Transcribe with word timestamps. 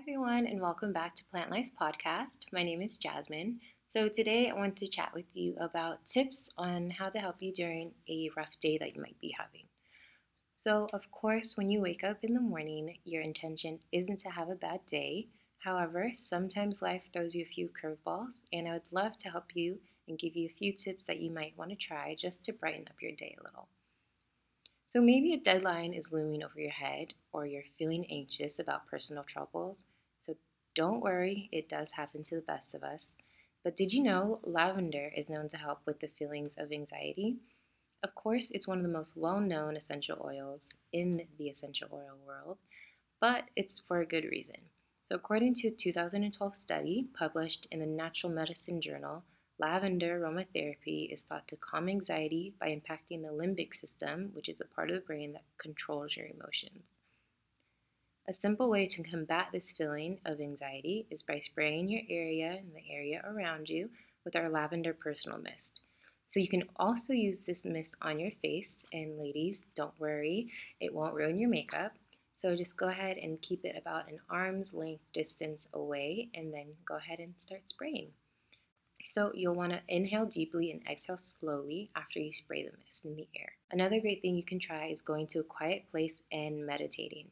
everyone, 0.00 0.46
and 0.46 0.62
welcome 0.62 0.94
back 0.94 1.14
to 1.14 1.24
Plant 1.26 1.50
Life's 1.50 1.72
podcast. 1.78 2.46
My 2.54 2.62
name 2.62 2.80
is 2.80 2.96
Jasmine. 2.96 3.60
So, 3.86 4.08
today 4.08 4.48
I 4.48 4.54
want 4.54 4.78
to 4.78 4.88
chat 4.88 5.12
with 5.12 5.26
you 5.34 5.54
about 5.60 6.06
tips 6.06 6.48
on 6.56 6.88
how 6.88 7.10
to 7.10 7.18
help 7.18 7.36
you 7.40 7.52
during 7.52 7.92
a 8.08 8.30
rough 8.34 8.58
day 8.62 8.78
that 8.78 8.96
you 8.96 9.02
might 9.02 9.20
be 9.20 9.34
having. 9.38 9.66
So, 10.54 10.88
of 10.94 11.10
course, 11.10 11.58
when 11.58 11.70
you 11.70 11.82
wake 11.82 12.02
up 12.02 12.24
in 12.24 12.32
the 12.32 12.40
morning, 12.40 12.96
your 13.04 13.20
intention 13.20 13.78
isn't 13.92 14.20
to 14.20 14.30
have 14.30 14.48
a 14.48 14.54
bad 14.54 14.80
day. 14.86 15.28
However, 15.58 16.12
sometimes 16.14 16.80
life 16.80 17.02
throws 17.12 17.34
you 17.34 17.42
a 17.42 17.54
few 17.54 17.68
curveballs, 17.68 18.40
and 18.54 18.66
I 18.66 18.72
would 18.72 18.92
love 18.92 19.18
to 19.18 19.28
help 19.28 19.54
you 19.54 19.78
and 20.08 20.18
give 20.18 20.34
you 20.34 20.46
a 20.46 20.56
few 20.56 20.72
tips 20.72 21.04
that 21.08 21.20
you 21.20 21.30
might 21.30 21.58
want 21.58 21.72
to 21.72 21.76
try 21.76 22.16
just 22.18 22.42
to 22.46 22.54
brighten 22.54 22.86
up 22.88 23.02
your 23.02 23.12
day 23.12 23.36
a 23.38 23.42
little. 23.42 23.68
So 24.90 25.00
maybe 25.00 25.32
a 25.34 25.38
deadline 25.38 25.94
is 25.94 26.10
looming 26.10 26.42
over 26.42 26.58
your 26.58 26.72
head, 26.72 27.14
or 27.32 27.46
you're 27.46 27.62
feeling 27.78 28.04
anxious 28.10 28.58
about 28.58 28.88
personal 28.88 29.22
troubles. 29.22 29.84
So 30.18 30.36
don't 30.74 31.00
worry, 31.00 31.48
it 31.52 31.68
does 31.68 31.92
happen 31.92 32.24
to 32.24 32.34
the 32.34 32.42
best 32.42 32.74
of 32.74 32.82
us. 32.82 33.16
But 33.62 33.76
did 33.76 33.92
you 33.92 34.02
know 34.02 34.40
lavender 34.42 35.12
is 35.16 35.30
known 35.30 35.46
to 35.50 35.56
help 35.56 35.78
with 35.86 36.00
the 36.00 36.08
feelings 36.08 36.56
of 36.58 36.72
anxiety? 36.72 37.36
Of 38.02 38.16
course, 38.16 38.50
it's 38.50 38.66
one 38.66 38.78
of 38.78 38.82
the 38.82 38.90
most 38.90 39.16
well 39.16 39.38
known 39.38 39.76
essential 39.76 40.20
oils 40.24 40.76
in 40.92 41.24
the 41.38 41.48
essential 41.48 41.88
oil 41.92 42.18
world, 42.26 42.58
but 43.20 43.44
it's 43.54 43.78
for 43.86 44.00
a 44.00 44.06
good 44.06 44.24
reason. 44.24 44.58
So, 45.04 45.14
according 45.14 45.54
to 45.54 45.68
a 45.68 45.70
2012 45.70 46.56
study 46.56 47.06
published 47.14 47.68
in 47.70 47.78
the 47.78 47.86
Natural 47.86 48.32
Medicine 48.32 48.80
Journal, 48.80 49.22
Lavender 49.60 50.18
aromatherapy 50.18 51.12
is 51.12 51.24
thought 51.24 51.46
to 51.48 51.56
calm 51.56 51.90
anxiety 51.90 52.54
by 52.58 52.68
impacting 52.68 53.20
the 53.20 53.28
limbic 53.28 53.76
system, 53.76 54.30
which 54.32 54.48
is 54.48 54.62
a 54.62 54.74
part 54.74 54.88
of 54.88 54.94
the 54.94 55.02
brain 55.02 55.34
that 55.34 55.44
controls 55.58 56.16
your 56.16 56.28
emotions. 56.28 57.02
A 58.26 58.32
simple 58.32 58.70
way 58.70 58.86
to 58.86 59.02
combat 59.02 59.48
this 59.52 59.72
feeling 59.72 60.18
of 60.24 60.40
anxiety 60.40 61.06
is 61.10 61.22
by 61.22 61.40
spraying 61.40 61.90
your 61.90 62.00
area 62.08 62.52
and 62.52 62.74
the 62.74 62.90
area 62.90 63.22
around 63.26 63.68
you 63.68 63.90
with 64.24 64.34
our 64.34 64.48
lavender 64.48 64.94
personal 64.94 65.36
mist. 65.36 65.82
So 66.30 66.40
you 66.40 66.48
can 66.48 66.64
also 66.76 67.12
use 67.12 67.40
this 67.40 67.66
mist 67.66 67.96
on 68.00 68.18
your 68.18 68.32
face, 68.40 68.86
and 68.94 69.18
ladies, 69.18 69.66
don't 69.74 69.92
worry, 70.00 70.50
it 70.80 70.94
won't 70.94 71.12
ruin 71.12 71.36
your 71.36 71.50
makeup. 71.50 71.92
So 72.32 72.56
just 72.56 72.78
go 72.78 72.88
ahead 72.88 73.18
and 73.18 73.42
keep 73.42 73.66
it 73.66 73.76
about 73.76 74.08
an 74.08 74.20
arm's 74.30 74.72
length 74.72 75.04
distance 75.12 75.68
away, 75.74 76.30
and 76.32 76.50
then 76.50 76.68
go 76.86 76.96
ahead 76.96 77.18
and 77.18 77.34
start 77.36 77.68
spraying. 77.68 78.08
So 79.10 79.32
you'll 79.34 79.56
want 79.56 79.72
to 79.72 79.80
inhale 79.88 80.24
deeply 80.24 80.70
and 80.70 80.80
exhale 80.88 81.18
slowly 81.18 81.90
after 81.96 82.20
you 82.20 82.32
spray 82.32 82.62
the 82.62 82.70
mist 82.78 83.04
in 83.04 83.16
the 83.16 83.26
air. 83.36 83.50
Another 83.72 83.98
great 83.98 84.22
thing 84.22 84.36
you 84.36 84.44
can 84.44 84.60
try 84.60 84.86
is 84.86 85.00
going 85.00 85.26
to 85.28 85.40
a 85.40 85.42
quiet 85.42 85.88
place 85.90 86.22
and 86.30 86.64
meditating. 86.64 87.26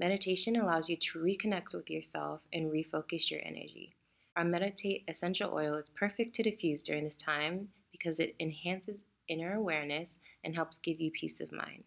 Meditation 0.00 0.56
allows 0.56 0.88
you 0.88 0.96
to 0.96 1.20
reconnect 1.20 1.72
with 1.72 1.88
yourself 1.88 2.40
and 2.52 2.72
refocus 2.72 3.30
your 3.30 3.38
energy. 3.44 3.94
Our 4.34 4.42
Meditate 4.42 5.04
essential 5.06 5.54
oil 5.54 5.76
is 5.76 5.88
perfect 5.90 6.34
to 6.34 6.42
diffuse 6.42 6.82
during 6.82 7.04
this 7.04 7.16
time 7.16 7.68
because 7.92 8.18
it 8.18 8.34
enhances 8.40 9.00
inner 9.28 9.54
awareness 9.54 10.18
and 10.42 10.52
helps 10.52 10.80
give 10.80 11.00
you 11.00 11.12
peace 11.12 11.40
of 11.40 11.52
mind. 11.52 11.84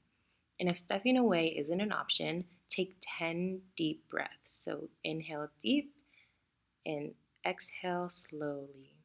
And 0.61 0.69
if 0.69 0.78
stepping 0.78 1.17
away 1.17 1.47
isn't 1.57 1.81
an 1.81 1.91
option, 1.91 2.45
take 2.69 2.95
10 3.19 3.61
deep 3.75 4.09
breaths. 4.09 4.30
So 4.45 4.88
inhale 5.03 5.50
deep 5.61 5.94
and 6.85 7.13
exhale 7.45 8.09
slowly. 8.09 9.03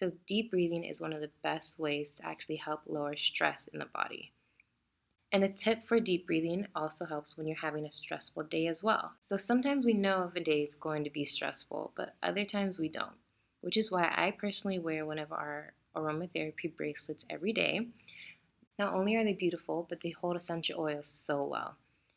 So, 0.00 0.12
deep 0.24 0.50
breathing 0.50 0.84
is 0.84 0.98
one 0.98 1.12
of 1.12 1.20
the 1.20 1.30
best 1.42 1.78
ways 1.78 2.12
to 2.12 2.24
actually 2.24 2.56
help 2.56 2.80
lower 2.86 3.16
stress 3.16 3.68
in 3.68 3.80
the 3.80 3.84
body. 3.84 4.32
And 5.30 5.44
a 5.44 5.48
tip 5.50 5.84
for 5.84 6.00
deep 6.00 6.26
breathing 6.26 6.66
also 6.74 7.04
helps 7.04 7.36
when 7.36 7.46
you're 7.46 7.58
having 7.58 7.84
a 7.84 7.90
stressful 7.90 8.44
day 8.44 8.66
as 8.66 8.82
well. 8.82 9.12
So, 9.20 9.36
sometimes 9.36 9.84
we 9.84 9.92
know 9.92 10.24
if 10.24 10.34
a 10.34 10.42
day 10.42 10.62
is 10.62 10.74
going 10.74 11.04
to 11.04 11.10
be 11.10 11.26
stressful, 11.26 11.92
but 11.96 12.14
other 12.22 12.46
times 12.46 12.78
we 12.78 12.88
don't, 12.88 13.12
which 13.60 13.76
is 13.76 13.90
why 13.90 14.10
I 14.16 14.30
personally 14.30 14.78
wear 14.78 15.04
one 15.04 15.18
of 15.18 15.32
our 15.32 15.74
aromatherapy 15.94 16.74
bracelets 16.74 17.26
every 17.28 17.52
day. 17.52 17.86
Not 18.78 18.94
only 18.94 19.16
are 19.16 19.24
they 19.24 19.34
beautiful, 19.34 19.84
but 19.86 20.00
they 20.00 20.12
hold 20.12 20.34
essential 20.34 20.80
oils 20.80 21.10
so 21.10 21.44
well. 21.44 21.76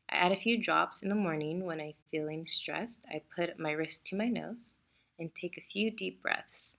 I 0.10 0.16
add 0.16 0.32
a 0.32 0.38
few 0.38 0.58
drops 0.64 1.04
in 1.04 1.10
the 1.10 1.16
morning 1.16 1.66
when 1.66 1.82
I'm 1.82 1.96
feeling 2.12 2.48
stressed. 2.48 3.04
I 3.12 3.24
put 3.36 3.60
my 3.60 3.72
wrist 3.72 4.06
to 4.06 4.16
my 4.16 4.30
nose 4.30 4.78
and 5.20 5.36
take 5.36 5.58
a 5.58 5.70
few 5.70 5.92
deep 5.92 6.22
breaths. 6.22 6.78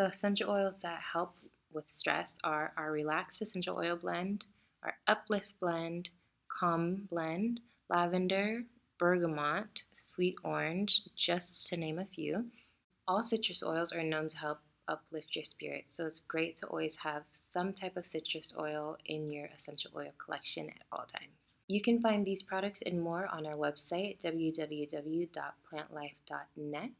So, 0.00 0.06
essential 0.06 0.48
oils 0.48 0.80
that 0.80 1.02
help 1.12 1.36
with 1.74 1.84
stress 1.90 2.38
are 2.42 2.72
our 2.78 2.90
Relax 2.90 3.42
Essential 3.42 3.76
Oil 3.76 3.96
Blend, 3.96 4.46
our 4.82 4.94
Uplift 5.06 5.52
Blend, 5.60 6.08
Calm 6.48 7.06
Blend, 7.10 7.60
Lavender, 7.90 8.62
Bergamot, 8.98 9.82
Sweet 9.92 10.38
Orange, 10.42 11.02
just 11.16 11.66
to 11.66 11.76
name 11.76 11.98
a 11.98 12.06
few. 12.06 12.46
All 13.06 13.22
citrus 13.22 13.62
oils 13.62 13.92
are 13.92 14.02
known 14.02 14.28
to 14.28 14.38
help 14.38 14.60
uplift 14.88 15.36
your 15.36 15.44
spirits, 15.44 15.98
so 15.98 16.06
it's 16.06 16.20
great 16.20 16.56
to 16.56 16.66
always 16.68 16.96
have 16.96 17.24
some 17.34 17.74
type 17.74 17.98
of 17.98 18.06
citrus 18.06 18.54
oil 18.58 18.96
in 19.04 19.30
your 19.30 19.50
essential 19.54 19.90
oil 19.94 20.12
collection 20.16 20.70
at 20.70 20.80
all 20.90 21.04
times. 21.04 21.56
You 21.68 21.82
can 21.82 22.00
find 22.00 22.24
these 22.24 22.42
products 22.42 22.80
and 22.86 23.02
more 23.02 23.26
on 23.26 23.44
our 23.44 23.56
website, 23.56 24.18
www.plantlife.net. 24.22 26.90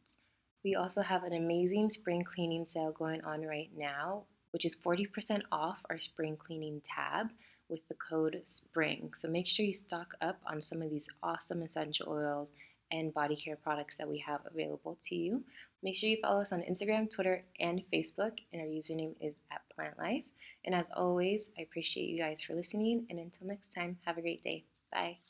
We 0.65 0.75
also 0.75 1.03
have 1.03 1.25
an 1.25 1.32
amazing 1.32 1.91
spring 1.91 2.22
cleaning 2.22 2.66
sale 2.66 2.93
going 2.93 3.22
on 3.22 3.43
right 3.43 3.71
now, 3.76 4.25
which 4.50 4.65
is 4.65 4.76
40% 4.76 5.43
off 5.50 5.78
our 5.88 5.98
spring 5.98 6.37
cleaning 6.37 6.82
tab 6.84 7.28
with 7.69 7.81
the 7.88 7.94
code 7.94 8.41
SPRING. 8.44 9.12
So 9.16 9.28
make 9.28 9.47
sure 9.47 9.65
you 9.65 9.72
stock 9.72 10.15
up 10.21 10.38
on 10.47 10.60
some 10.60 10.82
of 10.82 10.91
these 10.91 11.09
awesome 11.22 11.62
essential 11.62 12.09
oils 12.10 12.53
and 12.93 13.15
body 13.15 13.37
care 13.37 13.56
products 13.56 13.97
that 13.97 14.09
we 14.09 14.19
have 14.19 14.41
available 14.44 14.98
to 15.09 15.15
you. 15.15 15.44
Make 15.82 15.97
sure 15.97 16.10
you 16.10 16.19
follow 16.21 16.43
us 16.43 16.53
on 16.53 16.62
Instagram, 16.62 17.09
Twitter, 17.09 17.44
and 17.59 17.82
Facebook, 17.92 18.38
and 18.53 18.60
our 18.60 18.69
username 18.69 19.15
is 19.21 19.38
at 19.50 19.62
Plant 19.75 19.97
Life. 19.98 20.25
And 20.65 20.75
as 20.75 20.88
always, 20.94 21.48
I 21.59 21.62
appreciate 21.62 22.10
you 22.10 22.19
guys 22.19 22.42
for 22.42 22.54
listening. 22.54 23.06
And 23.09 23.19
until 23.19 23.47
next 23.47 23.72
time, 23.72 23.97
have 24.04 24.19
a 24.19 24.22
great 24.22 24.44
day. 24.44 24.65
Bye. 24.92 25.29